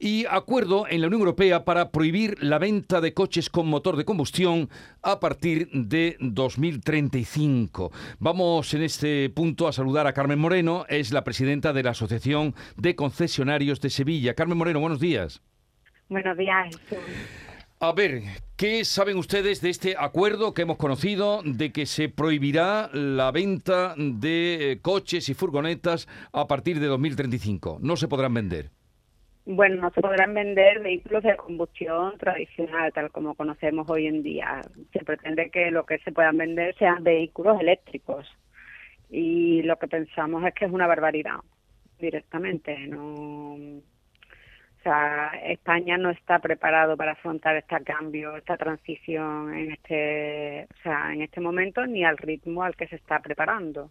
[0.00, 4.04] y acuerdo en la Unión Europea para prohibir la venta de coches con motor de
[4.04, 4.68] combustión
[5.02, 7.90] a partir de 2035.
[8.18, 12.54] Vamos en este punto a saludar a Carmen Moreno, es la presidenta de la Asociación
[12.76, 14.34] de Concesionarios de Sevilla.
[14.34, 15.42] Carmen Moreno, buenos días.
[16.08, 16.78] Buenos días.
[17.80, 18.22] A ver,
[18.56, 23.94] ¿qué saben ustedes de este acuerdo que hemos conocido de que se prohibirá la venta
[23.96, 27.78] de eh, coches y furgonetas a partir de 2035?
[27.80, 28.72] No se podrán vender.
[29.50, 34.60] Bueno, no se podrán vender vehículos de combustión tradicional, tal como conocemos hoy en día.
[34.92, 38.26] Se pretende que lo que se puedan vender sean vehículos eléctricos.
[39.08, 41.38] Y lo que pensamos es que es una barbaridad,
[41.98, 42.76] directamente.
[42.88, 43.54] No
[44.78, 50.82] o sea, España no está preparado para afrontar este cambio, esta transición en este, o
[50.82, 53.90] sea, en este momento ni al ritmo al que se está preparando.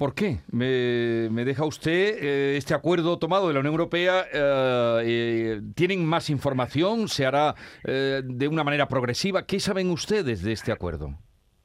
[0.00, 0.38] ¿Por qué?
[0.50, 4.24] Me, deja usted eh, este acuerdo tomado de la Unión Europea.
[4.32, 7.06] Eh, eh, ¿Tienen más información?
[7.06, 7.54] ¿Se hará
[7.84, 9.44] de una manera progresiva?
[9.44, 11.10] ¿Qué saben ustedes de este acuerdo?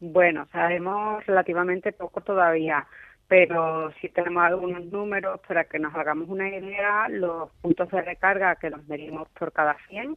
[0.02, 2.86] Bueno, sabemos relativamente poco todavía
[3.27, 8.55] pero si tenemos algunos números para que nos hagamos una idea, los puntos de recarga
[8.58, 10.16] que los medimos por cada 100,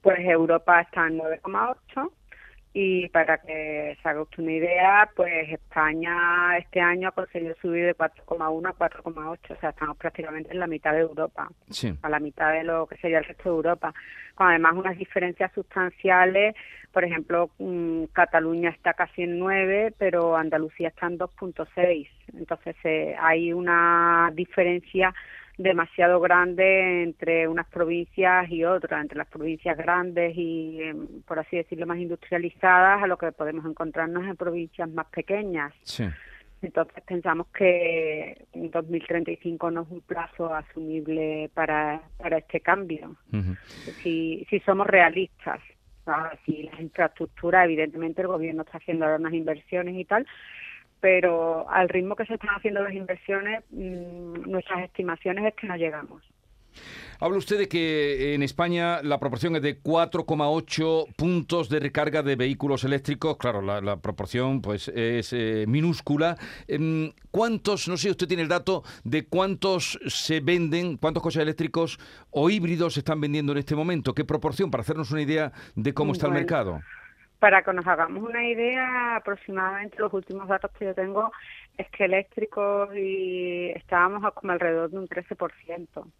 [0.00, 2.10] pues Europa está en 9,8
[2.72, 7.86] y para que se haga usted una idea, pues España este año ha conseguido subir
[7.86, 11.48] de 4,1 a 4,8, o sea, estamos prácticamente en la mitad de Europa,
[12.02, 13.94] a la mitad de lo que sería el resto de Europa,
[14.34, 16.54] con además unas diferencias sustanciales,
[16.92, 23.16] por ejemplo, mm, Cataluña está casi en 9, pero Andalucía está en 2,6, entonces eh,
[23.18, 25.14] hay una diferencia
[25.58, 31.56] demasiado grande entre unas provincias y otras, entre las provincias grandes y, em, por así
[31.56, 35.74] decirlo, más industrializadas, a lo que podemos encontrarnos en provincias más pequeñas.
[36.62, 43.16] Entonces pensamos que 2035 no es un plazo asumible para, para este cambio.
[44.02, 45.60] si, si somos realistas,
[46.44, 50.26] si las infraestructuras, evidentemente el gobierno está haciendo ahora unas inversiones y tal,
[51.00, 55.76] pero al ritmo que se están haciendo las inversiones, mm, nuestras estimaciones es que no
[55.76, 56.22] llegamos.
[57.20, 62.36] Habla usted de que en España la proporción es de 4,8 puntos de recarga de
[62.36, 63.36] vehículos eléctricos.
[63.36, 66.36] Claro, la, proporción pues es eh, minúscula.
[66.68, 71.98] Em, ¿Cuántos, no sé, usted tiene el dato de cuántos se venden, cuántos coches eléctricos
[72.30, 74.14] o híbridos se están vendiendo en este momento?
[74.14, 74.70] ¿Qué proporción?
[74.70, 76.80] Para hacernos una idea de cómo está el mercado.
[77.38, 81.30] Para que nos hagamos una idea, aproximadamente los últimos datos que yo tengo
[81.76, 86.12] es que eléctricos y estábamos como alrededor de un 13%,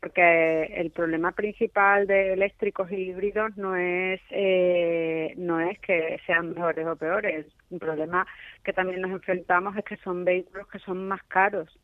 [0.00, 6.50] porque el problema principal de eléctricos y híbridos no es eh, no es que sean
[6.50, 8.26] mejores o peores, un problema
[8.62, 11.78] que también nos enfrentamos es que son vehículos que son más caros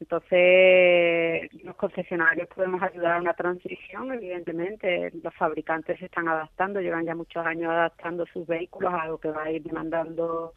[0.00, 5.10] entonces, los concesionarios podemos ayudar a una transición, evidentemente.
[5.22, 9.30] Los fabricantes se están adaptando, llevan ya muchos años adaptando sus vehículos a lo que
[9.30, 10.54] va a ir demandando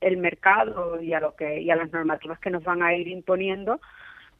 [0.00, 3.08] el mercado y a lo que y a las normativas que nos van a ir
[3.08, 3.80] imponiendo,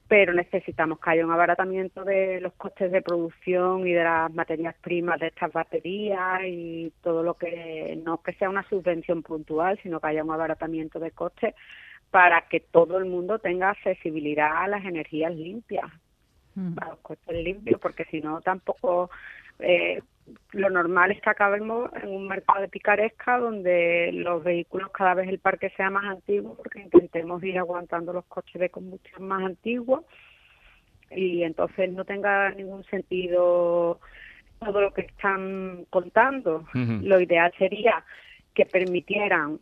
[0.07, 4.77] pero necesitamos que haya un abaratamiento de los costes de producción y de las materias
[4.81, 9.99] primas de estas baterías y todo lo que no que sea una subvención puntual, sino
[9.99, 11.55] que haya un abaratamiento de costes
[12.11, 15.87] para que todo el mundo tenga accesibilidad a las energías limpias,
[16.55, 16.79] mm.
[16.81, 19.11] a los coches limpios, porque si no tampoco
[19.59, 20.01] eh,
[20.53, 25.29] lo normal es que acabemos en un mercado de picaresca donde los vehículos cada vez
[25.29, 30.05] el parque sea más antiguo porque intentemos ir aguantando los coches de combustión más antiguos
[31.11, 34.01] y entonces no tenga ningún sentido
[34.59, 36.65] todo lo que están contando.
[36.75, 38.05] Lo ideal sería
[38.55, 39.61] que permitieran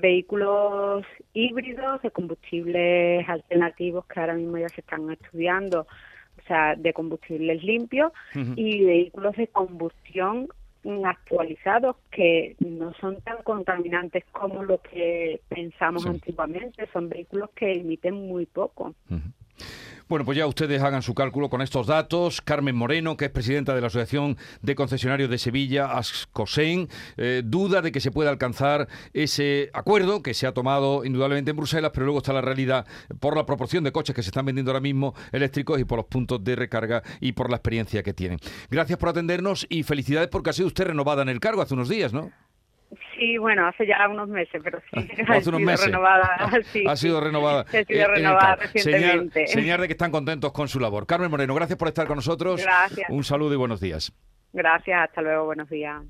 [0.00, 1.04] vehículos
[1.34, 7.62] híbridos de combustibles alternativos que ahora mismo ya se están estudiando, o sea, de combustibles
[7.62, 10.48] limpios y vehículos de combustión
[11.04, 18.14] actualizados que no son tan contaminantes como lo que pensamos antiguamente, son vehículos que emiten
[18.14, 18.94] muy poco.
[20.12, 22.42] Bueno, pues ya ustedes hagan su cálculo con estos datos.
[22.42, 27.80] Carmen Moreno, que es presidenta de la Asociación de Concesionarios de Sevilla, ASCOSEN, eh, duda
[27.80, 32.04] de que se pueda alcanzar ese acuerdo que se ha tomado indudablemente en Bruselas, pero
[32.04, 32.86] luego está la realidad
[33.20, 36.06] por la proporción de coches que se están vendiendo ahora mismo eléctricos y por los
[36.06, 38.38] puntos de recarga y por la experiencia que tienen.
[38.70, 41.88] Gracias por atendernos y felicidades porque ha sido usted renovada en el cargo hace unos
[41.88, 42.30] días, ¿no?
[43.16, 46.50] Sí, bueno, hace ya unos meses, pero sí, ha sido renovada.
[46.88, 47.60] ha sido renovada.
[47.62, 49.46] Ha sido renovada recientemente.
[49.46, 51.06] Señal, de que están contentos con su labor.
[51.06, 52.62] Carmen Moreno, gracias por estar con nosotros.
[52.62, 53.08] Gracias.
[53.08, 54.12] Un saludo y buenos días.
[54.52, 56.02] Gracias, hasta luego, buenos días.